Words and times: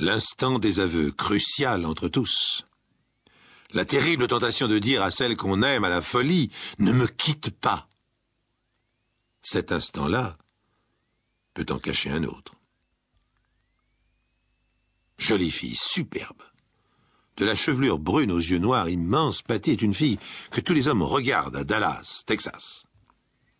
L'instant 0.00 0.58
des 0.58 0.80
aveux, 0.80 1.12
crucial 1.12 1.84
entre 1.84 2.08
tous. 2.08 2.64
La 3.72 3.84
terrible 3.84 4.28
tentation 4.28 4.66
de 4.66 4.78
dire 4.78 5.02
à 5.02 5.10
celle 5.10 5.36
qu'on 5.36 5.62
aime 5.62 5.84
à 5.84 5.90
la 5.90 6.00
folie 6.00 6.50
Ne 6.78 6.94
me 6.94 7.06
quitte 7.06 7.50
pas. 7.50 7.86
Cet 9.42 9.72
instant-là 9.72 10.38
peut 11.52 11.66
en 11.68 11.78
cacher 11.78 12.08
un 12.08 12.24
autre. 12.24 12.54
Jolie 15.18 15.50
fille, 15.50 15.76
superbe. 15.76 16.44
De 17.36 17.44
la 17.44 17.54
chevelure 17.54 17.98
brune 17.98 18.32
aux 18.32 18.38
yeux 18.38 18.56
noirs 18.56 18.88
immenses, 18.88 19.42
Patty 19.42 19.72
est 19.72 19.82
une 19.82 19.92
fille 19.92 20.18
que 20.50 20.62
tous 20.62 20.72
les 20.72 20.88
hommes 20.88 21.02
regardent 21.02 21.56
à 21.56 21.64
Dallas, 21.64 22.22
Texas. 22.24 22.86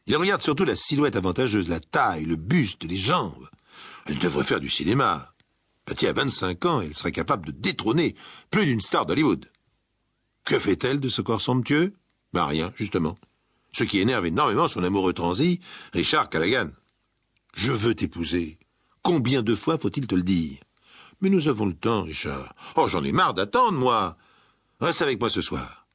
Ils 0.06 0.16
regardent 0.16 0.40
surtout 0.40 0.64
la 0.64 0.74
silhouette 0.74 1.16
avantageuse, 1.16 1.68
la 1.68 1.80
taille, 1.80 2.24
le 2.24 2.36
buste, 2.36 2.84
les 2.84 2.96
jambes. 2.96 3.50
Elle 4.06 4.18
devrait 4.18 4.44
faire 4.44 4.60
du 4.60 4.70
cinéma. 4.70 5.29
Patty 5.90 6.06
a 6.06 6.12
25 6.12 6.66
ans 6.66 6.80
elle 6.82 6.94
serait 6.94 7.10
capable 7.10 7.46
de 7.46 7.50
détrôner 7.50 8.14
plus 8.52 8.64
d'une 8.64 8.80
star 8.80 9.06
d'Hollywood. 9.06 9.50
Que 10.44 10.56
fait-elle 10.56 11.00
de 11.00 11.08
ce 11.08 11.20
corps 11.20 11.40
somptueux? 11.40 11.94
Ben 12.32 12.44
rien, 12.44 12.72
justement. 12.76 13.18
Ce 13.72 13.82
qui 13.82 13.98
énerve 13.98 14.24
énormément 14.24 14.68
son 14.68 14.84
amoureux 14.84 15.14
transi, 15.14 15.58
Richard 15.92 16.30
Callaghan. 16.30 16.70
Je 17.56 17.72
veux 17.72 17.96
t'épouser. 17.96 18.60
Combien 19.02 19.42
de 19.42 19.56
fois 19.56 19.78
faut-il 19.78 20.06
te 20.06 20.14
le 20.14 20.22
dire? 20.22 20.58
Mais 21.22 21.28
nous 21.28 21.48
avons 21.48 21.66
le 21.66 21.74
temps, 21.74 22.02
Richard. 22.02 22.54
Oh, 22.76 22.86
j'en 22.86 23.02
ai 23.02 23.10
marre 23.10 23.34
d'attendre, 23.34 23.76
moi. 23.76 24.16
Reste 24.80 25.02
avec 25.02 25.18
moi 25.18 25.28
ce 25.28 25.40
soir. 25.40 25.88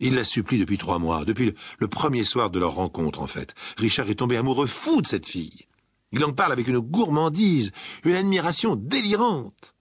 Il 0.00 0.16
la 0.16 0.24
supplie 0.24 0.58
depuis 0.58 0.78
trois 0.78 0.98
mois, 0.98 1.24
depuis 1.24 1.54
le 1.78 1.86
premier 1.86 2.24
soir 2.24 2.50
de 2.50 2.58
leur 2.58 2.72
rencontre, 2.72 3.22
en 3.22 3.28
fait. 3.28 3.54
Richard 3.76 4.10
est 4.10 4.16
tombé 4.16 4.36
amoureux 4.36 4.66
fou 4.66 5.00
de 5.00 5.06
cette 5.06 5.28
fille. 5.28 5.67
Il 6.12 6.24
en 6.24 6.32
parle 6.32 6.52
avec 6.52 6.68
une 6.68 6.78
gourmandise, 6.78 7.70
une 8.04 8.14
admiration 8.14 8.76
délirante. 8.76 9.74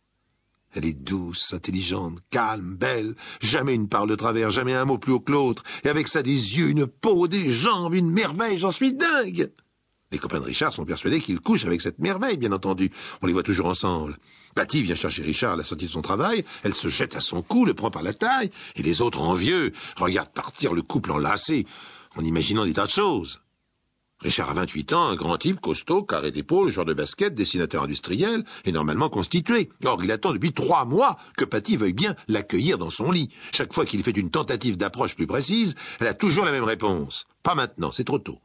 Elle 0.73 0.85
est 0.85 0.94
douce, 0.94 1.54
intelligente, 1.54 2.20
calme, 2.30 2.76
belle, 2.76 3.16
jamais 3.41 3.73
une 3.73 3.88
parole 3.88 4.10
de 4.10 4.15
travers, 4.15 4.52
jamais 4.52 4.74
un 4.74 4.85
mot 4.85 4.98
plus 4.98 5.13
haut 5.13 5.20
que 5.20 5.32
l'autre, 5.32 5.63
et 5.84 5.90
avec 5.90 6.07
ça 6.07 6.21
des 6.21 6.57
yeux, 6.57 6.68
une 6.68 6.85
peau, 6.85 7.27
des 7.27 7.52
jambes, 7.52 7.96
une 7.96 8.12
merveille, 8.12 8.60
j'en 8.60 8.71
suis 8.71 8.93
dingue. 8.93 9.52
Les 10.12 10.20
copains 10.20 10.40
de 10.40 10.46
Richard 10.46 10.71
sont 10.71 10.85
persuadés 10.85 11.20
qu'il 11.20 11.40
couche 11.40 11.65
avec 11.65 11.82
cette 11.82 11.99
merveille, 11.99 12.37
bien 12.37 12.52
entendu. 12.52 12.91
On 13.21 13.27
les 13.27 13.34
voit 13.34 13.43
toujours 13.43 13.65
ensemble. 13.65 14.18
Patty 14.55 14.82
vient 14.84 14.96
chercher 14.96 15.21
Richard 15.21 15.54
à 15.54 15.57
la 15.57 15.63
sortie 15.63 15.87
de 15.87 15.91
son 15.91 16.02
travail, 16.02 16.46
elle 16.63 16.74
se 16.74 16.90
jette 16.90 17.15
à 17.15 17.20
son 17.20 17.41
cou, 17.41 17.65
le 17.65 17.74
prend 17.74 17.91
par 17.91 18.04
la 18.04 18.13
taille, 18.13 18.52
et 18.76 18.84
les 18.84 19.02
autres 19.02 19.21
envieux 19.21 19.74
regardent 19.98 20.34
partir 20.34 20.74
le 20.74 20.82
couple 20.82 21.12
enlacé, 21.12 21.65
en 22.15 22.24
imaginant 22.24 22.65
des 22.65 22.74
tas 22.74 22.85
de 22.85 22.91
choses. 22.91 23.40
Richard 24.21 24.49
a 24.49 24.54
28 24.55 24.93
ans, 24.93 25.10
un 25.10 25.15
grand 25.15 25.37
type, 25.37 25.60
costaud, 25.60 26.01
carré 26.01 26.32
d'épaule, 26.32 26.71
joueur 26.71 26.87
de 26.87 26.96
basket, 26.96 27.35
dessinateur 27.35 27.84
industriel, 27.84 28.43
et 28.65 28.71
normalement 28.71 29.09
constitué. 29.09 29.70
Or, 29.85 30.04
il 30.04 30.12
attend 30.12 30.34
depuis 30.34 30.54
trois 30.54 30.85
mois 30.85 31.18
que 31.37 31.46
Patty 31.46 31.77
veuille 31.77 31.93
bien 31.93 32.15
l'accueillir 32.27 32.79
dans 32.79 32.90
son 32.90 33.12
lit. 33.12 33.29
Chaque 33.54 33.74
fois 33.74 33.85
qu'il 33.85 34.01
fait 34.01 34.18
une 34.18 34.32
tentative 34.32 34.76
d'approche 34.76 35.15
plus 35.15 35.27
précise, 35.27 35.76
elle 35.99 36.07
a 36.07 36.15
toujours 36.15 36.46
la 36.46 36.51
même 36.51 36.63
réponse. 36.63 37.27
Pas 37.43 37.54
maintenant, 37.54 37.91
c'est 37.91 38.05
trop 38.05 38.18
tôt. 38.18 38.40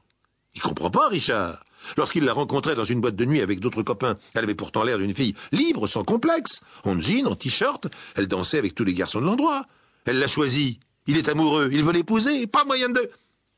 Il 0.54 0.60
comprend 0.60 0.90
pas, 0.90 1.08
Richard. 1.08 1.64
Lorsqu'il 1.96 2.24
la 2.24 2.34
rencontrait 2.34 2.74
dans 2.74 2.84
une 2.84 3.00
boîte 3.00 3.16
de 3.16 3.24
nuit 3.24 3.40
avec 3.40 3.58
d'autres 3.58 3.82
copains, 3.82 4.18
elle 4.34 4.44
avait 4.44 4.54
pourtant 4.54 4.84
l'air 4.84 4.98
d'une 4.98 5.14
fille 5.14 5.34
libre, 5.52 5.88
sans 5.88 6.04
complexe. 6.04 6.60
En 6.84 7.00
jean, 7.00 7.26
en 7.26 7.34
t-shirt, 7.34 7.86
elle 8.14 8.28
dansait 8.28 8.58
avec 8.58 8.74
tous 8.74 8.84
les 8.84 8.94
garçons 8.94 9.20
de 9.20 9.26
l'endroit. 9.26 9.66
Elle 10.04 10.18
l'a 10.18 10.28
choisi. 10.28 10.80
Il 11.06 11.16
est 11.16 11.28
amoureux, 11.28 11.70
il 11.72 11.82
veut 11.82 11.92
l'épouser. 11.92 12.46
Pas 12.46 12.64
moyen 12.64 12.90
de... 12.90 13.10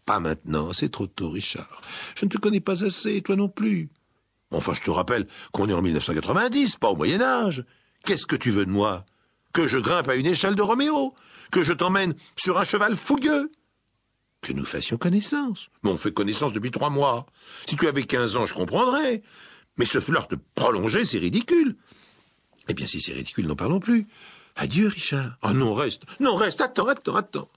Pas 0.06 0.20
maintenant, 0.20 0.72
c'est 0.72 0.90
trop 0.90 1.06
tôt, 1.06 1.30
Richard. 1.30 1.80
Je 2.14 2.26
ne 2.26 2.30
te 2.30 2.36
connais 2.38 2.60
pas 2.60 2.84
assez, 2.84 3.22
toi 3.22 3.36
non 3.36 3.48
plus. 3.48 3.88
Enfin, 4.50 4.74
je 4.74 4.82
te 4.82 4.90
rappelle 4.90 5.26
qu'on 5.52 5.68
est 5.68 5.72
en 5.72 5.82
1990, 5.82 6.76
pas 6.76 6.90
au 6.90 6.96
Moyen 6.96 7.20
Âge. 7.22 7.64
Qu'est-ce 8.04 8.26
que 8.26 8.36
tu 8.36 8.50
veux 8.50 8.66
de 8.66 8.70
moi? 8.70 9.04
Que 9.52 9.66
je 9.66 9.78
grimpe 9.78 10.08
à 10.08 10.14
une 10.14 10.26
échelle 10.26 10.54
de 10.54 10.62
Roméo? 10.62 11.14
Que 11.50 11.62
je 11.62 11.72
t'emmène 11.72 12.14
sur 12.36 12.58
un 12.58 12.64
cheval 12.64 12.96
fougueux? 12.96 13.50
Que 14.42 14.52
nous 14.52 14.66
fassions 14.66 14.98
connaissance. 14.98 15.70
Mais 15.82 15.90
on 15.90 15.96
fait 15.96 16.12
connaissance 16.12 16.52
depuis 16.52 16.70
trois 16.70 16.90
mois. 16.90 17.24
Si 17.66 17.76
tu 17.76 17.88
avais 17.88 18.04
quinze 18.04 18.36
ans, 18.36 18.44
je 18.44 18.52
comprendrais. 18.52 19.22
Mais 19.78 19.86
ce 19.86 20.00
flirt 20.00 20.28
prolongé, 20.54 21.04
c'est 21.06 21.18
ridicule. 21.18 21.76
Eh 22.68 22.74
bien, 22.74 22.86
si 22.86 23.00
c'est 23.00 23.12
ridicule, 23.12 23.46
n'en 23.46 23.56
parlons 23.56 23.80
plus. 23.80 24.06
Adieu, 24.56 24.88
Richard. 24.88 25.38
Oh 25.42 25.52
non, 25.52 25.72
reste. 25.72 26.02
Non, 26.20 26.36
reste. 26.36 26.60
Attends, 26.60 26.86
attends, 26.86 27.16
attends. 27.16 27.48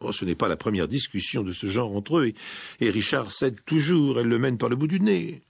Oh, 0.00 0.12
ce 0.12 0.24
n'est 0.24 0.36
pas 0.36 0.48
la 0.48 0.56
première 0.56 0.86
discussion 0.86 1.42
de 1.42 1.52
ce 1.52 1.66
genre 1.66 1.94
entre 1.94 2.18
eux, 2.18 2.32
et, 2.80 2.90
Richard 2.90 3.32
cède 3.32 3.64
toujours, 3.64 4.20
elle 4.20 4.28
le 4.28 4.38
mène 4.38 4.56
par 4.56 4.68
le 4.68 4.76
bout 4.76 4.86
du 4.86 5.00
nez. 5.00 5.42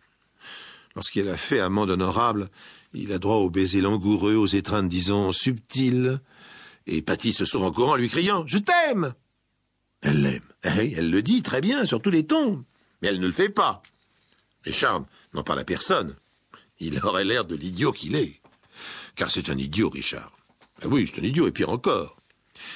Lorsqu'il 0.97 1.28
a 1.28 1.36
fait 1.36 1.60
amende 1.60 1.91
honorable, 1.91 2.48
il 2.94 3.12
a 3.12 3.19
droit 3.19 3.36
aux 3.36 3.50
baisers 3.50 3.82
langoureux, 3.82 4.36
aux 4.36 4.47
étreintes, 4.47 4.88
disons, 4.88 5.32
subtiles, 5.32 6.20
et 6.86 7.03
Patty 7.03 7.34
se 7.34 7.44
sauve 7.44 7.64
en 7.64 7.72
courant, 7.72 7.97
lui 7.97 8.09
criant 8.09 8.47
Je 8.47 8.59
t'aime 8.59 9.14
Elle 10.00 10.22
l'aime. 10.22 10.42
Eh, 10.65 10.94
elle 10.97 11.10
le 11.10 11.22
dit 11.22 11.42
très 11.42 11.60
bien, 11.60 11.84
sur 11.84 12.00
tous 12.00 12.10
les 12.10 12.26
tons, 12.26 12.65
mais 13.03 13.09
elle 13.09 13.20
ne 13.20 13.26
le 13.26 13.32
fait 13.32 13.50
pas. 13.50 13.82
Richard 14.65 15.04
n'en 15.34 15.42
parle 15.42 15.60
à 15.60 15.65
personne. 15.65 16.16
Il 16.80 16.98
aurait 17.04 17.25
l'air 17.25 17.44
de 17.44 17.54
l'idiot 17.54 17.92
qu'il 17.92 18.16
est. 18.16 18.41
Car 19.15 19.30
c'est 19.30 19.50
un 19.50 19.59
idiot, 19.59 19.91
Richard. 19.91 20.32
Ah 20.82 20.88
oui, 20.88 21.10
c'est 21.12 21.20
un 21.20 21.25
idiot, 21.25 21.47
et 21.47 21.53
pire 21.53 21.69
encore. 21.70 22.18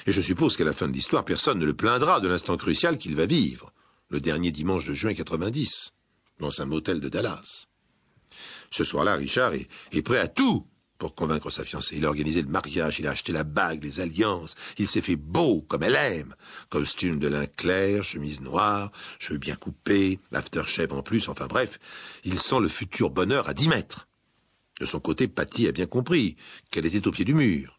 Et 0.07 0.13
je 0.13 0.21
suppose 0.21 0.57
qu'à 0.57 0.65
la 0.65 0.73
fin 0.73 0.89
de 0.89 0.93
l'histoire, 0.93 1.25
personne 1.25 1.59
ne 1.59 1.67
le 1.67 1.75
plaindra 1.75 2.21
de 2.21 2.29
l'instant 2.29 2.57
crucial 2.57 2.99
qu'il 2.99 3.17
va 3.17 3.27
vivre, 3.27 3.73
le 4.11 4.21
dernier 4.21 4.51
dimanche 4.51 4.85
de 4.85 4.95
juin 4.95 5.15
90, 5.15 5.93
dans 6.41 6.61
un 6.61 6.67
motel 6.67 7.01
de 7.01 7.09
Dallas. 7.09 7.67
Ce 8.71 8.85
soir-là, 8.85 9.17
Richard 9.17 9.53
est, 9.55 10.03
prêt 10.03 10.19
à 10.19 10.29
tout 10.29 10.67
pour 10.99 11.15
convaincre 11.15 11.51
sa 11.51 11.65
fiancée. 11.65 11.97
Il 11.97 12.05
a 12.05 12.09
organisé 12.09 12.43
le 12.43 12.49
mariage, 12.49 13.01
il 13.01 13.07
a 13.07 13.11
acheté 13.11 13.33
la 13.33 13.45
bague, 13.45 13.83
les 13.83 14.01
alliances, 14.01 14.55
il 14.79 14.89
s'est 14.89 15.01
fait 15.01 15.17
beau 15.17 15.63
comme 15.63 15.83
elle 15.83 15.97
aime. 15.97 16.35
Costume 16.71 17.19
de 17.19 17.29
lin 17.29 17.47
clair, 17.47 18.05
chemise 18.05 18.41
noire, 18.41 18.93
cheveux 19.19 19.39
bien 19.39 19.57
coupés, 19.57 20.21
l'aftershave 20.31 20.93
en 20.93 21.03
plus, 21.03 21.29
enfin 21.29 21.47
bref, 21.47 21.79
il 22.25 22.39
sent 22.39 22.61
le 22.61 22.69
futur 22.69 23.11
bonheur 23.11 23.49
à 23.49 23.55
dix 23.55 23.69
mètres. 23.69 24.09
De 24.81 24.87
son 24.87 25.01
côté, 25.01 25.29
Patty 25.29 25.69
a 25.69 25.73
bien 25.73 25.87
compris 25.87 26.37
qu'elle 26.71 26.87
était 26.87 27.07
au 27.07 27.13
pied 27.13 27.25
du 27.25 27.35
mur. 27.35 27.77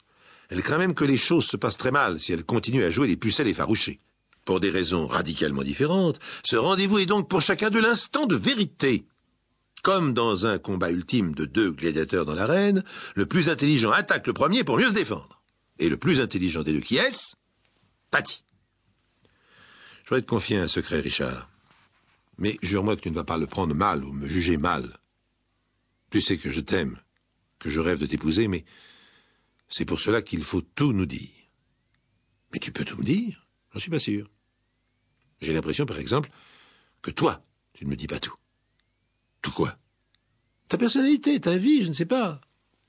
Elle 0.54 0.62
craint 0.62 0.78
même 0.78 0.94
que 0.94 1.04
les 1.04 1.18
choses 1.18 1.48
se 1.48 1.58
passent 1.58 1.80
très 1.80 1.90
mal 1.90 2.20
si 2.20 2.32
elle 2.32 2.46
continue 2.46 2.84
à 2.84 2.92
jouer 2.92 3.08
les 3.08 3.18
pucelles 3.18 3.48
effarouchées. 3.48 4.00
Pour 4.46 4.60
des 4.60 4.70
raisons 4.70 5.08
radicalement 5.08 5.64
différentes, 5.64 6.20
ce 6.44 6.56
rendez-vous 6.56 7.00
est 7.00 7.08
donc 7.08 7.28
pour 7.28 7.42
chacun 7.42 7.72
de 7.72 7.80
l'instant 7.80 8.28
de 8.28 8.36
vérité. 8.36 9.08
Comme 9.82 10.14
dans 10.14 10.46
un 10.46 10.60
combat 10.60 10.92
ultime 10.92 11.34
de 11.34 11.46
deux 11.46 11.72
gladiateurs 11.72 12.26
dans 12.26 12.36
l'arène, 12.36 12.84
le 13.16 13.26
plus 13.26 13.50
intelligent 13.50 13.90
attaque 13.90 14.28
le 14.28 14.34
premier 14.34 14.64
pour 14.64 14.78
mieux 14.78 14.90
se 14.90 14.94
défendre. 14.94 15.42
Et 15.80 15.90
le 15.90 15.98
plus 15.98 16.22
intelligent 16.22 16.62
des 16.62 16.74
deux 16.74 16.82
qui 16.82 16.98
est-ce? 16.98 17.34
Patty. 18.12 18.44
Je 20.04 20.10
voudrais 20.10 20.22
te 20.22 20.30
confier 20.30 20.58
un 20.58 20.68
secret, 20.68 21.00
Richard. 21.00 21.50
Mais 22.38 22.60
jure-moi 22.62 22.96
que 22.96 23.02
tu 23.02 23.10
ne 23.10 23.16
vas 23.16 23.24
pas 23.24 23.40
le 23.40 23.48
prendre 23.48 23.74
mal 23.74 24.04
ou 24.04 24.14
me 24.14 24.28
juger 24.28 24.58
mal. 24.58 25.00
Tu 26.12 26.22
sais 26.22 26.38
que 26.38 26.52
je 26.52 26.60
t'aime, 26.60 27.00
que 27.58 27.72
je 27.72 27.80
rêve 27.80 27.98
de 27.98 28.06
t'épouser, 28.06 28.48
mais 28.48 28.66
c'est 29.74 29.86
pour 29.86 30.00
cela 30.00 30.22
qu'il 30.22 30.44
faut 30.44 30.62
tout 30.62 30.94
nous 30.94 31.08
dire. 31.08 31.32
Mais 32.52 32.60
tu 32.60 32.72
peux 32.72 32.86
tout 32.86 32.96
me 32.98 33.04
dire 33.04 33.48
J'en 33.74 33.80
suis 33.80 33.90
pas 33.90 33.98
sûr. 33.98 34.30
J'ai 35.42 35.52
l'impression, 35.52 35.88
par 35.88 35.98
exemple, 35.98 36.30
que 37.02 37.10
toi, 37.10 37.44
tu 37.74 37.84
ne 37.84 37.90
me 37.90 37.96
dis 37.96 38.06
pas 38.06 38.20
tout. 38.20 38.36
Tout 39.42 39.52
quoi? 39.52 39.76
Ta 40.70 40.78
personnalité, 40.78 41.42
ta 41.42 41.58
vie, 41.58 41.82
je 41.82 41.88
ne 41.88 41.94
sais 41.94 42.06
pas. 42.06 42.40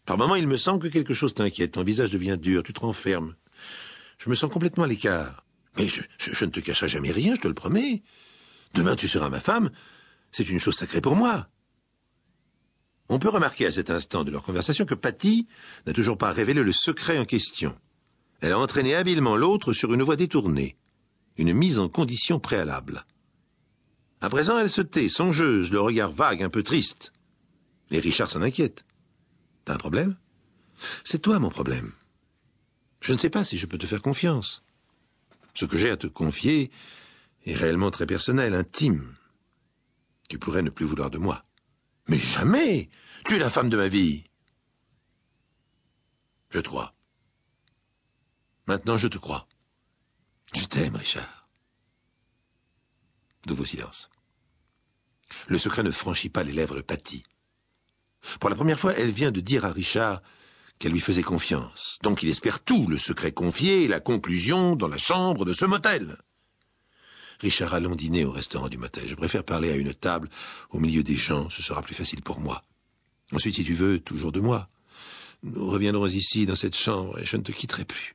Par 0.04 0.18
moments, 0.18 0.34
il 0.34 0.46
me 0.46 0.58
semble 0.58 0.82
que 0.82 0.88
quelque 0.88 1.14
chose 1.14 1.32
t'inquiète. 1.32 1.72
Ton 1.72 1.84
visage 1.84 2.10
devient 2.10 2.36
dur, 2.38 2.62
tu 2.62 2.74
te 2.74 2.80
renfermes. 2.80 3.34
Je 4.18 4.28
me 4.28 4.34
sens 4.34 4.52
complètement 4.52 4.84
à 4.84 4.86
l'écart. 4.86 5.46
Mais 5.78 5.88
je, 5.88 6.02
ne 6.44 6.50
te 6.50 6.60
cacherai 6.60 6.90
jamais 6.90 7.12
rien, 7.12 7.34
je 7.34 7.40
te 7.40 7.48
le 7.48 7.54
promets. 7.54 8.02
Demain, 8.74 8.94
tu 8.94 9.08
seras 9.08 9.30
ma 9.30 9.40
femme. 9.40 9.70
C'est 10.32 10.50
une 10.50 10.60
chose 10.60 10.76
sacrée 10.76 11.00
pour 11.00 11.16
moi. 11.16 11.48
On 13.08 13.18
peut 13.18 13.28
remarquer 13.28 13.66
à 13.66 13.72
cet 13.72 13.90
instant 13.90 14.24
de 14.24 14.30
leur 14.30 14.42
conversation 14.42 14.86
que 14.86 14.94
Patty 14.94 15.46
n'a 15.86 15.92
toujours 15.92 16.16
pas 16.16 16.32
révélé 16.32 16.62
le 16.62 16.72
secret 16.72 17.18
en 17.18 17.24
question. 17.24 17.76
Elle 18.40 18.52
a 18.52 18.58
entraîné 18.58 18.94
habilement 18.94 19.36
l'autre 19.36 19.72
sur 19.72 19.92
une 19.92 20.02
voie 20.02 20.16
détournée, 20.16 20.76
une 21.36 21.52
mise 21.52 21.78
en 21.78 21.88
condition 21.88 22.40
préalable. 22.40 23.04
À 24.20 24.30
présent, 24.30 24.58
elle 24.58 24.70
se 24.70 24.80
tait, 24.80 25.10
songeuse, 25.10 25.70
le 25.70 25.80
regard 25.80 26.10
vague, 26.10 26.42
un 26.42 26.48
peu 26.48 26.62
triste. 26.62 27.12
Et 27.90 27.98
Richard 28.00 28.30
s'en 28.30 28.42
inquiète. 28.42 28.84
T'as 29.64 29.74
un 29.74 29.78
problème? 29.78 30.16
C'est 31.04 31.20
toi 31.20 31.38
mon 31.38 31.50
problème. 31.50 31.92
Je 33.00 33.12
ne 33.12 33.18
sais 33.18 33.30
pas 33.30 33.44
si 33.44 33.58
je 33.58 33.66
peux 33.66 33.76
te 33.76 33.86
faire 33.86 34.00
confiance. 34.00 34.62
Ce 35.52 35.66
que 35.66 35.76
j'ai 35.76 35.90
à 35.90 35.96
te 35.96 36.06
confier 36.06 36.70
est 37.44 37.54
réellement 37.54 37.90
très 37.90 38.06
personnel, 38.06 38.54
intime. 38.54 39.14
Tu 40.28 40.38
pourrais 40.38 40.62
ne 40.62 40.70
plus 40.70 40.86
vouloir 40.86 41.10
de 41.10 41.18
moi. 41.18 41.44
Mais 42.08 42.18
jamais 42.18 42.90
Tu 43.24 43.36
es 43.36 43.38
la 43.38 43.50
femme 43.50 43.70
de 43.70 43.76
ma 43.76 43.88
vie 43.88 44.24
Je 46.50 46.60
crois. 46.60 46.94
Maintenant, 48.66 48.96
je 48.96 49.08
te 49.08 49.18
crois. 49.18 49.46
Je 50.54 50.64
t'aime, 50.64 50.96
Richard. 50.96 51.48
Nouveau 53.46 53.64
silence. 53.64 54.10
Le 55.48 55.58
secret 55.58 55.82
ne 55.82 55.90
franchit 55.90 56.30
pas 56.30 56.44
les 56.44 56.52
lèvres 56.52 56.76
de 56.76 56.82
Patty. 56.82 57.24
Pour 58.40 58.48
la 58.50 58.56
première 58.56 58.78
fois, 58.78 58.94
elle 58.94 59.10
vient 59.10 59.32
de 59.32 59.40
dire 59.40 59.64
à 59.64 59.72
Richard 59.72 60.22
qu'elle 60.78 60.92
lui 60.92 61.00
faisait 61.00 61.22
confiance. 61.22 61.98
Donc 62.02 62.22
il 62.22 62.28
espère 62.28 62.62
tout, 62.62 62.86
le 62.88 62.98
secret 62.98 63.32
confié 63.32 63.84
et 63.84 63.88
la 63.88 64.00
conclusion 64.00 64.76
dans 64.76 64.88
la 64.88 64.98
chambre 64.98 65.44
de 65.44 65.52
ce 65.52 65.64
motel. 65.64 66.16
Richard 67.40 67.74
allons 67.74 67.94
dîner 67.94 68.24
au 68.24 68.30
restaurant 68.30 68.68
du 68.68 68.78
motel. 68.78 69.08
Je 69.08 69.14
préfère 69.14 69.44
parler 69.44 69.70
à 69.70 69.76
une 69.76 69.94
table 69.94 70.28
au 70.70 70.78
milieu 70.78 71.02
des 71.02 71.16
gens, 71.16 71.50
ce 71.50 71.62
sera 71.62 71.82
plus 71.82 71.94
facile 71.94 72.22
pour 72.22 72.40
moi. 72.40 72.62
Ensuite, 73.32 73.56
si 73.56 73.64
tu 73.64 73.74
veux, 73.74 74.00
toujours 74.00 74.32
de 74.32 74.40
moi. 74.40 74.68
Nous 75.42 75.68
reviendrons 75.68 76.06
ici, 76.06 76.46
dans 76.46 76.56
cette 76.56 76.76
chambre, 76.76 77.18
et 77.18 77.24
je 77.24 77.36
ne 77.36 77.42
te 77.42 77.52
quitterai 77.52 77.84
plus. 77.84 78.14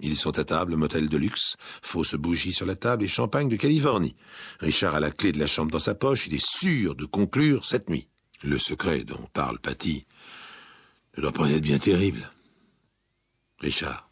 Ils 0.00 0.16
sont 0.16 0.38
à 0.38 0.44
table, 0.44 0.76
motel 0.76 1.08
de 1.08 1.16
luxe, 1.16 1.56
fausse 1.82 2.14
bougie 2.14 2.52
sur 2.52 2.66
la 2.66 2.76
table 2.76 3.04
et 3.04 3.08
champagne 3.08 3.48
de 3.48 3.56
Californie. 3.56 4.14
Richard 4.60 4.94
a 4.94 5.00
la 5.00 5.10
clé 5.10 5.32
de 5.32 5.40
la 5.40 5.48
chambre 5.48 5.72
dans 5.72 5.80
sa 5.80 5.94
poche, 5.94 6.26
il 6.28 6.34
est 6.34 6.46
sûr 6.46 6.94
de 6.94 7.04
conclure 7.04 7.64
cette 7.64 7.90
nuit. 7.90 8.08
Le 8.44 8.58
secret 8.58 9.02
dont 9.02 9.28
parle 9.32 9.58
Patty 9.58 10.06
ne 11.16 11.22
doit 11.22 11.32
pas 11.32 11.50
être 11.50 11.62
bien 11.62 11.78
terrible. 11.78 12.30
Richard. 13.58 14.07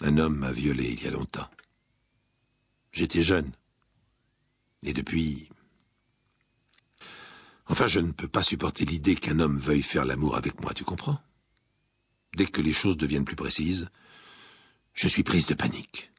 Un 0.00 0.18
homme 0.18 0.36
m'a 0.36 0.52
violé 0.52 0.90
il 0.92 1.02
y 1.02 1.06
a 1.06 1.10
longtemps. 1.10 1.48
J'étais 2.92 3.22
jeune. 3.22 3.50
Et 4.82 4.92
depuis... 4.92 5.48
Enfin, 7.66 7.86
je 7.86 8.00
ne 8.00 8.12
peux 8.12 8.28
pas 8.28 8.42
supporter 8.42 8.84
l'idée 8.84 9.16
qu'un 9.16 9.40
homme 9.40 9.58
veuille 9.58 9.82
faire 9.82 10.04
l'amour 10.04 10.36
avec 10.36 10.60
moi, 10.60 10.74
tu 10.74 10.84
comprends? 10.84 11.20
Dès 12.36 12.46
que 12.46 12.60
les 12.60 12.72
choses 12.72 12.96
deviennent 12.96 13.24
plus 13.24 13.36
précises, 13.36 13.88
je 14.92 15.08
suis 15.08 15.22
prise 15.22 15.46
de 15.46 15.54
panique. 15.54 16.10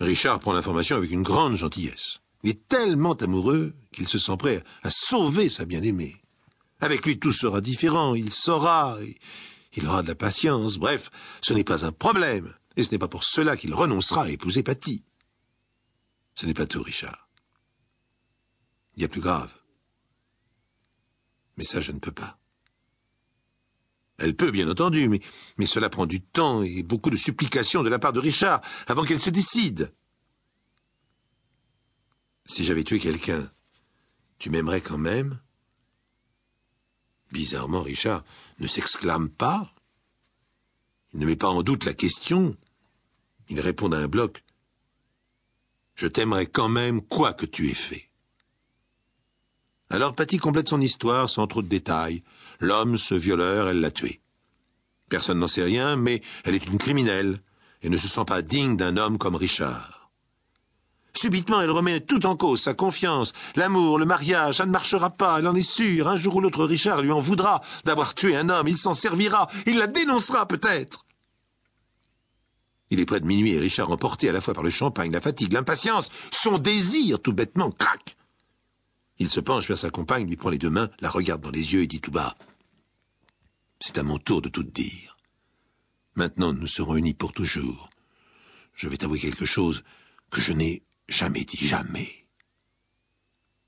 Richard 0.00 0.40
prend 0.40 0.52
l'information 0.52 0.96
avec 0.96 1.10
une 1.10 1.22
grande 1.22 1.56
gentillesse. 1.56 2.18
Il 2.42 2.50
est 2.50 2.68
tellement 2.68 3.14
amoureux 3.14 3.74
qu'il 3.92 4.08
se 4.08 4.18
sent 4.18 4.36
prêt 4.36 4.62
à 4.82 4.90
sauver 4.90 5.48
sa 5.48 5.64
bien-aimée. 5.64 6.16
Avec 6.80 7.04
lui, 7.06 7.18
tout 7.18 7.32
sera 7.32 7.60
différent. 7.60 8.14
Il 8.14 8.30
saura, 8.30 8.98
il 9.76 9.86
aura 9.86 10.02
de 10.02 10.08
la 10.08 10.14
patience. 10.14 10.78
Bref, 10.78 11.10
ce 11.42 11.52
n'est 11.52 11.64
pas 11.64 11.84
un 11.84 11.92
problème. 11.92 12.52
Et 12.76 12.82
ce 12.82 12.90
n'est 12.90 12.98
pas 12.98 13.08
pour 13.08 13.24
cela 13.24 13.56
qu'il 13.56 13.74
renoncera 13.74 14.24
à 14.24 14.28
épouser 14.30 14.62
Patty. 14.62 15.04
Ce 16.34 16.46
n'est 16.46 16.54
pas 16.54 16.66
tout, 16.66 16.82
Richard. 16.82 17.28
Il 18.96 19.02
y 19.02 19.04
a 19.04 19.08
plus 19.08 19.20
grave. 19.20 19.52
Mais 21.56 21.64
ça, 21.64 21.80
je 21.80 21.92
ne 21.92 21.98
peux 21.98 22.12
pas. 22.12 22.38
Elle 24.18 24.34
peut, 24.34 24.50
bien 24.50 24.68
entendu, 24.68 25.08
mais, 25.08 25.20
mais 25.58 25.66
cela 25.66 25.90
prend 25.90 26.06
du 26.06 26.22
temps 26.22 26.62
et 26.62 26.82
beaucoup 26.82 27.10
de 27.10 27.16
supplications 27.16 27.82
de 27.82 27.90
la 27.90 27.98
part 27.98 28.14
de 28.14 28.20
Richard 28.20 28.62
avant 28.86 29.04
qu'elle 29.04 29.20
se 29.20 29.30
décide. 29.30 29.92
Si 32.46 32.64
j'avais 32.64 32.84
tué 32.84 32.98
quelqu'un, 32.98 33.50
tu 34.38 34.50
m'aimerais 34.50 34.80
quand 34.80 34.98
même? 34.98 35.38
Bizarrement, 37.36 37.82
Richard 37.82 38.24
ne 38.60 38.66
s'exclame 38.66 39.28
pas. 39.28 39.70
Il 41.12 41.20
ne 41.20 41.26
met 41.26 41.36
pas 41.36 41.50
en 41.50 41.62
doute 41.62 41.84
la 41.84 41.92
question. 41.92 42.56
Il 43.50 43.60
répond 43.60 43.92
à 43.92 43.98
un 43.98 44.08
bloc. 44.08 44.42
Je 45.96 46.06
t'aimerais 46.06 46.46
quand 46.46 46.70
même 46.70 47.02
quoi 47.02 47.34
que 47.34 47.44
tu 47.44 47.68
aies 47.68 47.74
fait. 47.74 48.08
Alors 49.90 50.14
Patty 50.14 50.38
complète 50.38 50.70
son 50.70 50.80
histoire 50.80 51.28
sans 51.28 51.46
trop 51.46 51.60
de 51.60 51.68
détails. 51.68 52.22
L'homme, 52.58 52.96
ce 52.96 53.14
violeur, 53.14 53.68
elle 53.68 53.80
l'a 53.80 53.90
tué. 53.90 54.22
Personne 55.10 55.38
n'en 55.38 55.46
sait 55.46 55.62
rien, 55.62 55.96
mais 55.96 56.22
elle 56.44 56.54
est 56.54 56.64
une 56.64 56.78
criminelle 56.78 57.38
et 57.82 57.90
ne 57.90 57.98
se 57.98 58.08
sent 58.08 58.24
pas 58.26 58.40
digne 58.40 58.78
d'un 58.78 58.96
homme 58.96 59.18
comme 59.18 59.36
Richard. 59.36 59.95
Subitement, 61.16 61.62
elle 61.62 61.70
remet 61.70 62.00
tout 62.00 62.26
en 62.26 62.36
cause, 62.36 62.60
sa 62.60 62.74
confiance, 62.74 63.32
l'amour, 63.54 63.98
le 63.98 64.04
mariage, 64.04 64.58
ça 64.58 64.66
ne 64.66 64.70
marchera 64.70 65.08
pas, 65.08 65.38
elle 65.38 65.48
en 65.48 65.54
est 65.54 65.62
sûre. 65.62 66.08
Un 66.08 66.16
jour 66.16 66.36
ou 66.36 66.40
l'autre, 66.42 66.66
Richard 66.66 67.00
lui 67.00 67.10
en 67.10 67.20
voudra 67.20 67.62
d'avoir 67.84 68.14
tué 68.14 68.36
un 68.36 68.50
homme, 68.50 68.68
il 68.68 68.76
s'en 68.76 68.92
servira, 68.92 69.48
il 69.64 69.78
la 69.78 69.86
dénoncera 69.86 70.46
peut-être. 70.46 71.06
Il 72.90 73.00
est 73.00 73.06
près 73.06 73.20
de 73.20 73.26
minuit 73.26 73.54
et 73.54 73.58
Richard, 73.58 73.90
emporté 73.90 74.28
à 74.28 74.32
la 74.32 74.42
fois 74.42 74.52
par 74.52 74.62
le 74.62 74.68
champagne, 74.68 75.10
la 75.10 75.22
fatigue, 75.22 75.54
l'impatience, 75.54 76.10
son 76.30 76.58
désir, 76.58 77.18
tout 77.18 77.32
bêtement, 77.32 77.70
craque. 77.70 78.16
Il 79.18 79.30
se 79.30 79.40
penche 79.40 79.68
vers 79.68 79.78
sa 79.78 79.88
compagne, 79.88 80.28
lui 80.28 80.36
prend 80.36 80.50
les 80.50 80.58
deux 80.58 80.68
mains, 80.68 80.90
la 81.00 81.08
regarde 81.08 81.40
dans 81.40 81.50
les 81.50 81.72
yeux 81.72 81.80
et 81.80 81.86
dit 81.86 82.00
tout 82.00 82.10
bas 82.10 82.36
C'est 83.80 83.96
à 83.96 84.02
mon 84.02 84.18
tour 84.18 84.42
de 84.42 84.50
tout 84.50 84.64
dire. 84.64 85.16
Maintenant, 86.14 86.52
nous 86.52 86.66
serons 86.66 86.96
unis 86.96 87.14
pour 87.14 87.32
toujours. 87.32 87.88
Je 88.74 88.86
vais 88.86 88.98
t'avouer 88.98 89.18
quelque 89.18 89.46
chose 89.46 89.82
que 90.30 90.42
je 90.42 90.52
n'ai 90.52 90.82
jamais 91.08 91.44
dit 91.44 91.66
jamais. 91.66 92.26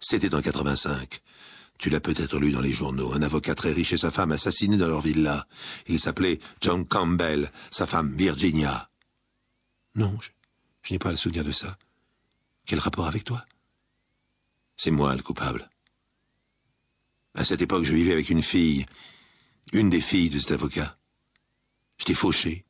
C'était 0.00 0.34
en 0.34 0.42
85. 0.42 1.20
Tu 1.78 1.90
l'as 1.90 2.00
peut-être 2.00 2.38
lu 2.38 2.50
dans 2.50 2.60
les 2.60 2.72
journaux. 2.72 3.12
Un 3.14 3.22
avocat 3.22 3.54
très 3.54 3.72
riche 3.72 3.92
et 3.92 3.98
sa 3.98 4.10
femme 4.10 4.32
assassinés 4.32 4.76
dans 4.76 4.88
leur 4.88 5.00
villa. 5.00 5.46
Il 5.86 6.00
s'appelait 6.00 6.40
John 6.60 6.86
Campbell, 6.86 7.50
sa 7.70 7.86
femme 7.86 8.14
Virginia. 8.16 8.90
Non, 9.94 10.16
je, 10.20 10.30
je 10.82 10.92
n'ai 10.92 10.98
pas 10.98 11.10
le 11.10 11.16
souvenir 11.16 11.44
de 11.44 11.52
ça. 11.52 11.78
Quel 12.66 12.80
rapport 12.80 13.06
avec 13.06 13.24
toi? 13.24 13.44
C'est 14.76 14.90
moi 14.90 15.14
le 15.14 15.22
coupable. 15.22 15.70
À 17.34 17.44
cette 17.44 17.62
époque, 17.62 17.84
je 17.84 17.92
vivais 17.92 18.12
avec 18.12 18.30
une 18.30 18.42
fille, 18.42 18.86
une 19.72 19.90
des 19.90 20.00
filles 20.00 20.30
de 20.30 20.38
cet 20.38 20.52
avocat. 20.52 20.96
J'étais 21.98 22.14
fauché. 22.14 22.64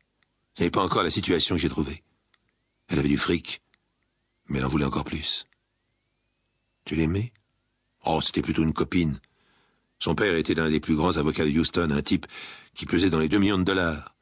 Je 0.57 0.63
n'avais 0.63 0.71
pas 0.71 0.83
encore 0.83 1.03
la 1.03 1.11
situation 1.11 1.55
que 1.55 1.61
j'ai 1.61 1.69
trouvée. 1.69 2.03
Elle 2.89 2.99
avait 2.99 3.09
du 3.09 3.19
fric, 3.19 3.63
mais 4.49 4.59
elle 4.59 4.65
en 4.65 4.69
voulait 4.69 4.85
encore 4.85 5.05
plus. 5.05 5.45
Tu 6.85 6.97
l'aimais? 6.97 7.33
Oh, 8.05 8.21
c'était 8.21 8.43
plutôt 8.43 8.63
une 8.63 8.73
copine. 8.73 9.21
Son 9.99 10.15
père 10.15 10.35
était 10.35 10.55
l'un 10.55 10.71
des 10.71 10.81
plus 10.81 10.97
grands 10.97 11.17
avocats 11.17 11.45
de 11.45 11.51
Houston, 11.51 11.91
un 11.91 12.03
type 12.03 12.27
qui 12.75 12.87
pesait 12.87 13.11
dans 13.11 13.19
les 13.19 13.29
deux 13.29 13.39
millions 13.39 13.59
de 13.59 13.65
dollars. 13.65 14.15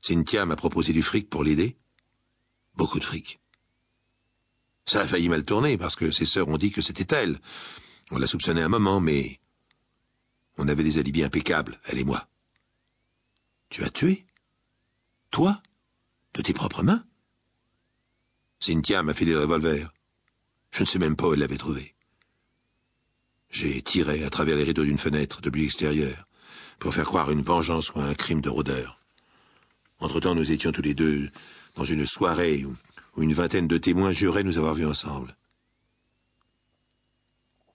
Cynthia 0.00 0.46
m'a 0.46 0.56
proposé 0.56 0.92
du 0.92 1.02
fric 1.02 1.28
pour 1.28 1.44
l'aider. 1.44 1.76
Beaucoup 2.74 2.98
de 2.98 3.04
fric. 3.04 3.40
Ça 4.86 5.02
a 5.02 5.06
failli 5.06 5.28
mal 5.28 5.44
tourner 5.44 5.76
parce 5.76 5.96
que 5.96 6.10
ses 6.10 6.24
sœurs 6.24 6.48
ont 6.48 6.56
dit 6.56 6.70
que 6.70 6.80
c'était 6.80 7.14
elle. 7.14 7.38
On 8.10 8.18
l'a 8.18 8.26
soupçonné 8.26 8.62
un 8.62 8.68
moment, 8.68 9.00
mais 9.00 9.38
on 10.56 10.66
avait 10.66 10.82
des 10.82 10.98
alibis 10.98 11.24
impeccables, 11.24 11.78
elle 11.84 11.98
et 11.98 12.04
moi. 12.04 12.26
Tu 13.68 13.84
as 13.84 13.90
tué? 13.90 14.24
Toi? 15.30 15.60
De 16.34 16.42
tes 16.42 16.54
propres 16.54 16.82
mains? 16.82 17.04
Cynthia 18.60 19.02
m'a 19.02 19.14
filé 19.14 19.32
le 19.32 19.40
revolver. 19.40 19.92
Je 20.70 20.80
ne 20.80 20.86
sais 20.86 20.98
même 20.98 21.16
pas 21.16 21.28
où 21.28 21.34
elle 21.34 21.40
l'avait 21.40 21.56
trouvé. 21.56 21.94
J'ai 23.50 23.80
tiré 23.82 24.24
à 24.24 24.30
travers 24.30 24.56
les 24.56 24.64
rideaux 24.64 24.84
d'une 24.84 24.98
fenêtre 24.98 25.40
depuis 25.40 25.62
l'extérieur 25.62 26.28
pour 26.78 26.94
faire 26.94 27.06
croire 27.06 27.30
une 27.30 27.42
vengeance 27.42 27.92
ou 27.94 28.00
un 28.00 28.14
crime 28.14 28.40
de 28.40 28.50
rôdeur. 28.50 28.98
Entre-temps, 30.00 30.34
nous 30.34 30.52
étions 30.52 30.70
tous 30.72 30.82
les 30.82 30.94
deux 30.94 31.30
dans 31.74 31.84
une 31.84 32.06
soirée 32.06 32.64
où 32.64 32.74
où 33.18 33.22
une 33.22 33.32
vingtaine 33.32 33.66
de 33.66 33.78
témoins 33.78 34.12
juraient 34.12 34.44
nous 34.44 34.58
avoir 34.58 34.76
vus 34.76 34.86
ensemble. 34.86 35.36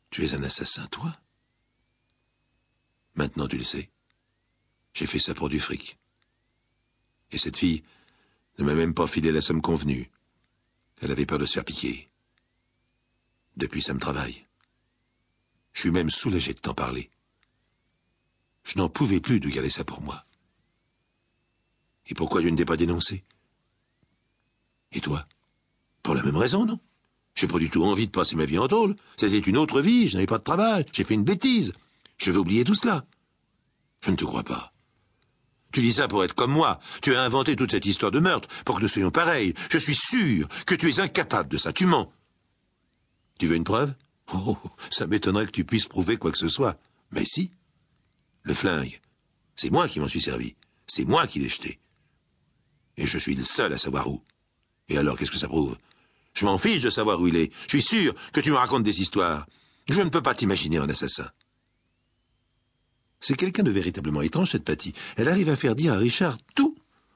Tu 0.09 0.23
es 0.23 0.35
un 0.35 0.43
assassin, 0.43 0.87
toi? 0.87 1.13
Maintenant 3.15 3.49
tu 3.49 3.57
le 3.57 3.65
sais. 3.65 3.89
J'ai 4.93 5.05
fait 5.05 5.19
ça 5.19 5.33
pour 5.33 5.49
du 5.49 5.59
fric. 5.59 5.97
Et 7.31 7.37
cette 7.37 7.57
fille 7.57 7.83
ne 8.57 8.63
m'a 8.63 8.73
même 8.73 8.93
pas 8.93 9.05
filé 9.05 9.33
la 9.33 9.41
somme 9.41 9.61
convenue. 9.61 10.09
Elle 11.03 11.11
avait 11.11 11.25
peur 11.25 11.37
de 11.37 11.45
se 11.45 11.53
faire 11.53 11.65
piquer. 11.65 12.09
Depuis, 13.57 13.81
ça 13.81 13.93
me 13.93 13.99
travaille. 13.99 14.47
Je 15.73 15.81
suis 15.81 15.91
même 15.91 16.09
soulagé 16.09 16.53
de 16.53 16.59
t'en 16.59 16.73
parler. 16.73 17.09
Je 18.63 18.77
n'en 18.77 18.87
pouvais 18.87 19.19
plus 19.19 19.41
de 19.41 19.49
garder 19.49 19.69
ça 19.69 19.83
pour 19.83 20.01
moi. 20.01 20.23
Et 22.07 22.13
pourquoi 22.13 22.41
je 22.41 22.47
ne 22.47 22.55
t'ai 22.55 22.63
pas 22.63 22.77
dénoncé? 22.77 23.25
Et 24.93 25.01
toi? 25.01 25.27
Pour 26.03 26.15
la 26.15 26.23
même 26.23 26.37
raison, 26.37 26.65
non? 26.65 26.79
J'ai 27.35 27.47
pas 27.47 27.59
du 27.59 27.69
tout 27.69 27.83
envie 27.83 28.07
de 28.07 28.11
passer 28.11 28.35
ma 28.35 28.45
vie 28.45 28.59
en 28.59 28.67
tôle. 28.67 28.95
C'était 29.17 29.39
une 29.39 29.57
autre 29.57 29.81
vie, 29.81 30.07
je 30.07 30.13
n'avais 30.13 30.27
pas 30.27 30.37
de 30.37 30.43
travail, 30.43 30.85
j'ai 30.93 31.03
fait 31.03 31.15
une 31.15 31.23
bêtise. 31.23 31.73
Je 32.17 32.31
vais 32.31 32.37
oublier 32.37 32.63
tout 32.63 32.75
cela. 32.75 33.05
Je 34.01 34.11
ne 34.11 34.15
te 34.15 34.23
crois 34.23 34.43
pas. 34.43 34.72
Tu 35.73 35.81
dis 35.81 35.93
ça 35.93 36.07
pour 36.07 36.23
être 36.23 36.35
comme 36.35 36.51
moi. 36.51 36.79
Tu 37.01 37.15
as 37.15 37.23
inventé 37.23 37.55
toute 37.55 37.71
cette 37.71 37.87
histoire 37.87 38.11
de 38.11 38.19
meurtre 38.19 38.47
pour 38.63 38.77
que 38.77 38.83
nous 38.83 38.87
soyons 38.87 39.09
pareils. 39.09 39.55
Je 39.71 39.79
suis 39.79 39.95
sûr 39.95 40.47
que 40.67 40.75
tu 40.75 40.87
es 40.87 40.99
incapable 40.99 41.49
de 41.49 41.57
ça. 41.57 41.73
Tu 41.73 41.87
mens. 41.87 42.13
Tu 43.39 43.47
veux 43.47 43.55
une 43.55 43.63
preuve? 43.63 43.95
Oh, 44.31 44.55
ça 44.91 45.07
m'étonnerait 45.07 45.47
que 45.47 45.51
tu 45.51 45.65
puisses 45.65 45.87
prouver 45.87 46.17
quoi 46.17 46.31
que 46.31 46.37
ce 46.37 46.47
soit. 46.47 46.79
Mais 47.11 47.25
si. 47.25 47.51
Le 48.43 48.53
flingue. 48.53 49.01
C'est 49.55 49.71
moi 49.71 49.87
qui 49.87 49.99
m'en 49.99 50.07
suis 50.07 50.21
servi. 50.21 50.55
C'est 50.85 51.05
moi 51.05 51.25
qui 51.25 51.39
l'ai 51.39 51.49
jeté. 51.49 51.79
Et 52.97 53.07
je 53.07 53.17
suis 53.17 53.35
le 53.35 53.43
seul 53.43 53.73
à 53.73 53.79
savoir 53.79 54.07
où. 54.07 54.21
Et 54.89 54.97
alors, 54.97 55.17
qu'est-ce 55.17 55.31
que 55.31 55.37
ça 55.37 55.47
prouve? 55.47 55.75
Je 56.35 56.45
m'en 56.45 56.59
fiche 56.59 56.81
de 56.81 56.91
savoir 56.91 57.19
où 57.19 57.27
il 57.27 57.35
est. 57.35 57.51
Je 57.63 57.77
suis 57.77 57.81
sûr 57.81 58.13
que 58.31 58.41
tu 58.41 58.51
me 58.51 58.57
racontes 58.57 58.83
des 58.83 59.01
histoires. 59.01 59.47
Je 59.89 60.01
ne 60.01 60.09
peux 60.09 60.21
pas 60.21 60.35
t'imaginer 60.35 60.77
un 60.77 60.89
assassin. 60.89 61.29
C'est 63.23 63.37
quelqu'un 63.37 63.63
de 63.63 63.71
véritablement 63.71 64.21
étrange, 64.21 64.51
cette 64.51 64.65
Patty. 64.65 64.91
Elle 65.15 65.29
arrive 65.29 65.47
à 65.47 65.55
faire 65.55 65.75
dire 65.75 65.93
à 65.93 65.97
Richard 65.97 66.37
tout, 66.55 66.75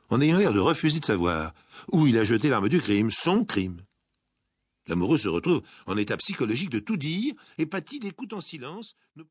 en 0.10 0.22
ayant 0.22 0.38
l'air 0.38 0.54
de 0.54 0.60
refuser 0.60 1.02
de 1.02 1.06
savoir 1.06 1.54
où 1.92 2.08
il 2.08 2.18
a 2.18 2.24
jeté 2.24 2.48
l'arme 2.48 2.70
du 2.70 2.80
crime, 2.80 3.12
son 3.12 3.44
crime. 3.44 3.82
L'amoureux 4.88 5.18
se 5.18 5.28
retrouve 5.28 5.64
en 5.86 5.98
état 5.98 6.16
psychologique 6.16 6.70
de 6.70 6.80
tout 6.80 6.96
dire, 6.96 7.34
et 7.58 7.66
Patty 7.66 8.00
l'écoute 8.00 8.32
en 8.32 8.40
silence. 8.40 8.96